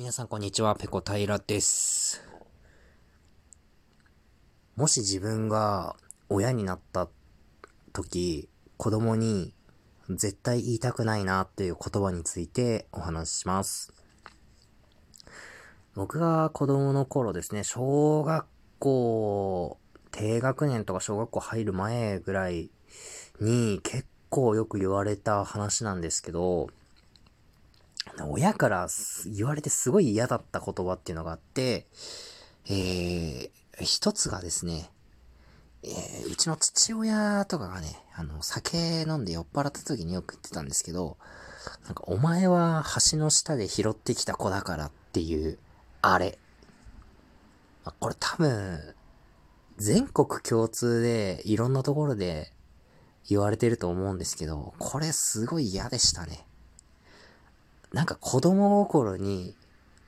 [0.00, 2.22] 皆さんこんにちは、ペコ平です。
[4.74, 5.94] もし自分が
[6.30, 7.10] 親になった
[7.92, 9.52] 時、子供に
[10.08, 13.92] 絶対言いたくないなっていう言葉についてお話しします。
[15.94, 18.46] 僕が子供の頃ですね、小学
[18.78, 19.78] 校、
[20.12, 22.70] 低学年とか小学校入る前ぐらい
[23.38, 26.70] に結構よく言われた話なんですけど、
[28.28, 28.88] 親から
[29.26, 31.86] 言われてすごい嫌だった言葉っていうのがあって、
[32.68, 34.90] えー、一つがですね、
[35.82, 41.16] えー、うちの父親とかがね、あの、酒飲んで酔っ払った時によく言ってたんですけど、
[41.86, 45.58] なんか、お前は橋の下で拾ってきた子だからっていう、
[46.02, 46.38] あれ。
[47.98, 48.94] これ多分、
[49.78, 52.52] 全国共通でいろんなところで
[53.28, 56.46] 言われてると思うんですけど、これすごい嫌でしたね。
[57.92, 59.54] なんか子供心に、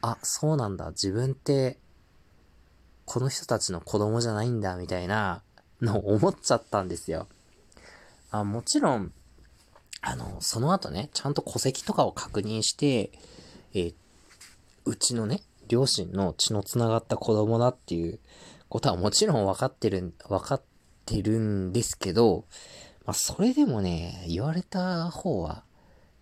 [0.00, 1.78] あ、そうなんだ、自分って、
[3.04, 5.42] この人たちの子供じゃないんだ、みたいな
[5.80, 7.26] のを思っちゃったんですよ。
[8.30, 9.12] あ、もちろん、
[10.00, 13.10] あの、その後ね、ちゃんと戸籍とかを確認して、
[13.72, 13.92] え、
[14.84, 18.20] うちのね、両親の血の繋がった子供だっていう
[18.68, 20.62] ことはもちろん分かってる、分かっ
[21.06, 22.44] てるんですけど、
[23.04, 25.64] まあ、それでもね、言われた方は、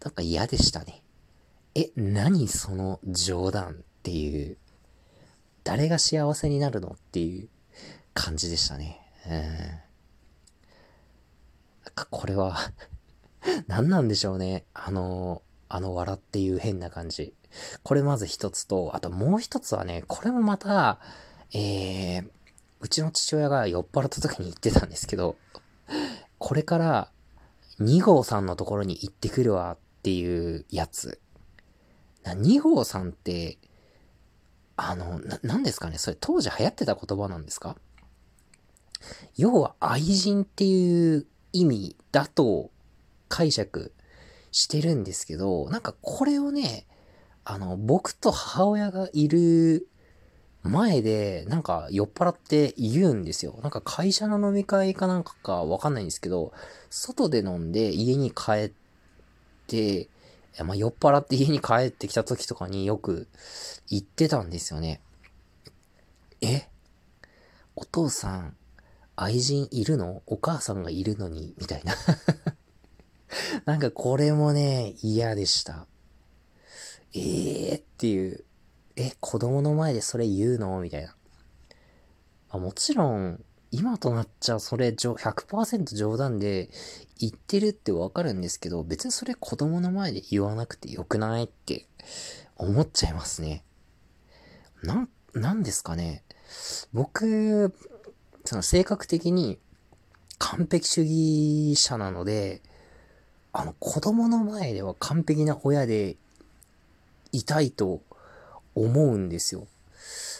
[0.02, 1.01] なんか嫌でしたね。
[1.74, 4.58] え、何その冗談っていう、
[5.64, 7.48] 誰が幸せになるのっていう
[8.14, 9.00] 感じでしたね。
[9.26, 9.32] うん。
[9.32, 9.36] な
[11.90, 12.58] んかこれは
[13.66, 14.64] 何なんでしょうね。
[14.74, 17.34] あの、あの笑っていう変な感じ。
[17.82, 20.98] これまず一つと、あともう一つはね、これもまた、
[21.54, 22.30] えー、
[22.80, 25.36] うちの父親が酔っ払った時に言ってたんですけど、
[26.38, 27.10] これから
[27.80, 31.21] 2号さんのところに行ってくるわっていうやつ。
[32.24, 33.58] 2号さんって、
[34.76, 37.76] あの、な、なんですかねそれ当時流行ってた言葉なんですか？
[39.36, 42.70] 要は愛人っていう意味だと
[43.28, 43.92] 解釈
[44.52, 46.86] してるんですけど、なんかこれをね、
[47.44, 49.88] あの、僕と母親がいる
[50.62, 53.58] 前で、なんか酔っ払って言うんですよ。
[53.62, 56.52] なんか会社の飲み会かなんかかわかんないんですけど、
[56.88, 58.72] 外で飲んで家に帰っ
[59.66, 60.08] て、
[60.60, 63.28] まあ、酔っ払って家に帰ってきた時とかによく
[63.88, 65.00] 言ってたんですよね。
[66.42, 66.68] え？
[67.74, 68.56] お父さん、
[69.16, 70.22] 愛人いるの？
[70.26, 71.54] お母さんがいるのに？
[71.58, 71.94] みたいな
[73.64, 75.86] なんかこれもね、嫌でした。
[77.14, 77.20] え
[77.70, 78.44] えー、っていう。
[78.96, 80.80] え、子供の前でそれ言うの？
[80.80, 81.16] みたいな。
[82.50, 86.68] あもちろん、今となっちゃそれ100%冗談で
[87.18, 91.86] 言ってるってわかるんですけど、別にそれ子供の前で言わなくてよくないって
[92.56, 93.64] 思っちゃいますね。
[94.82, 96.22] な、なんですかね。
[96.92, 97.74] 僕、
[98.44, 99.58] その性格的に
[100.38, 102.60] 完璧主義者なので、
[103.54, 106.16] あの子供の前では完璧な親で
[107.32, 108.02] いたいと
[108.74, 109.66] 思うんですよ。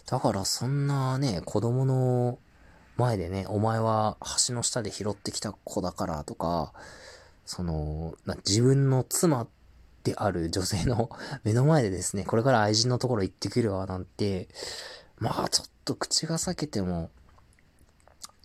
[0.05, 2.39] だからそんなね、子供の
[2.97, 4.17] 前でね、お前は
[4.47, 6.73] 橋の下で拾ってきた子だからとか、
[7.47, 8.15] その、
[8.47, 9.47] 自分の妻
[10.05, 11.11] である女性の
[11.45, 14.49] 目の前でですね、これから愛人のところ行ってくるわなんて、
[15.19, 17.11] まあちょっと口が裂けても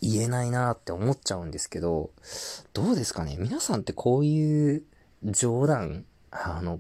[0.02, 2.12] 言えないなって思っちゃうんですけど、
[2.74, 3.38] どうですかね？
[3.40, 4.84] 皆さんってこういう
[5.24, 6.80] 冗談、あの、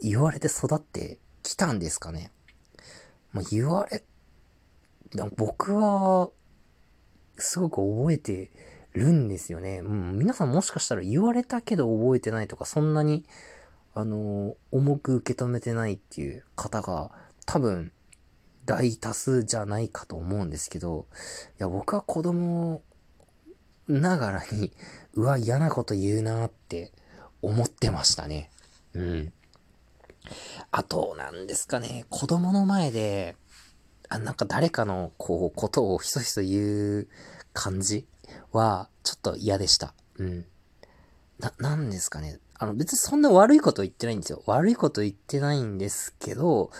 [0.00, 2.32] 言われて育ってきたんですかね？
[3.32, 4.02] まあ、言われ、
[5.36, 6.30] 僕は
[7.38, 8.50] すごく覚えて
[8.92, 9.78] るんですよね。
[9.78, 13.24] うん、皆さんもしかしたら言われたけど覚えてないとか、そんなに、
[13.94, 17.10] あの、重く受け止めてないっていう方が
[17.46, 17.92] 多分
[18.64, 21.06] 大多数じゃないかと思うんですけど、
[21.58, 22.82] いや、僕は子供
[23.88, 24.72] ながらに、
[25.14, 26.92] うわ、嫌なこと言うなって
[27.42, 28.50] 思ってましたね。
[28.94, 29.32] うん。
[30.70, 33.36] あと、なんですかね、子供の前で、
[34.12, 37.08] あ、なんか誰かの、こう、ことをひそひそ言う
[37.54, 38.06] 感じ
[38.52, 39.94] は、ちょっと嫌でした。
[40.18, 40.44] うん。
[41.38, 42.38] な、なんですかね。
[42.58, 44.42] あの、別にそんな悪いこと言ってないんですよ。
[44.46, 46.70] 悪いこと言ってないんですけど、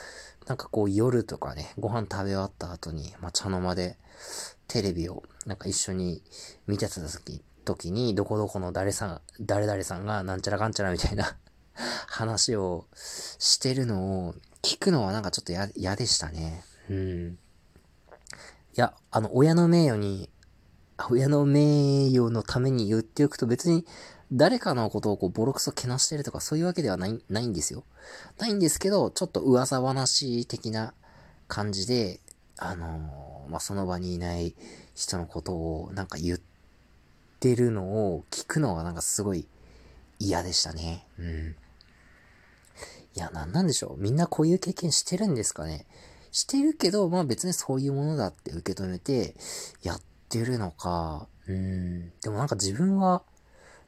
[0.46, 3.96] なんかこう夜とかね、ご飯食べ終わった後に、まあ、茶の間で、
[4.68, 6.22] テレビをなんか一緒に
[6.66, 11.36] 見てた時時に、どこどこの誰さん、誰々さんがなんちゃらかんちゃらみたいな
[12.08, 16.62] 話をしてるのを聞くのはなんかちょっと嫌でしたね。
[16.90, 17.38] うん。
[18.74, 20.30] いや、あの、親の名誉に、
[21.10, 23.84] 親の名誉のために言っておくと別に
[24.30, 27.84] 誰かのことをこうボロクソけなしてるとかそういうわけではない、ないんですよ。
[28.38, 30.94] ないんですけど、ちょっと噂話的な
[31.48, 32.20] 感じで、
[32.56, 34.54] あのー、まあ、その場にいない
[34.94, 36.40] 人のことをなんか言っ
[37.40, 39.46] てるのを聞くのがなんかすごい
[40.18, 41.06] 嫌でしたね。
[41.18, 41.56] うん。
[43.14, 44.00] いや、なんなんでしょう。
[44.00, 45.86] みんなこういう経験してるんですかね。
[46.32, 49.34] してるけど、まあ別にそういうものだって受け止めて
[49.82, 51.28] やってるのか。
[51.46, 52.10] うん。
[52.20, 53.22] でもなんか自分は、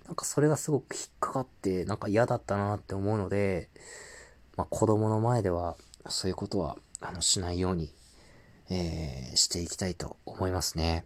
[0.06, 3.70] なんかそれがすごく引っかかって、なんか嫌だったなって思うので、
[4.56, 5.76] まあ子供の前では
[6.08, 7.91] そういうことは、あの、しないように、
[8.70, 11.05] えー、していきたいと思いますね。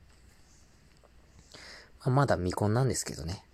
[2.00, 3.44] まあ、まだ未婚なんですけどね。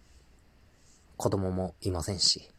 [1.16, 2.50] 子供もいませんし。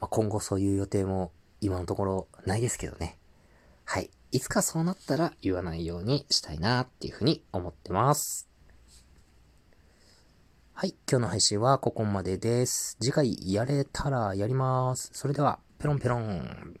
[0.00, 3.18] まあ、今後そういう予定も今のところないですけどね。
[3.84, 4.10] はい。
[4.30, 8.48] いつかそうなったら言わないようにしたいなっていうふうに思ってます。
[10.72, 10.94] はい。
[11.10, 12.96] 今日の配信はここまでです。
[13.00, 15.10] 次回やれたらやります。
[15.12, 16.80] それでは、ペロンペロン。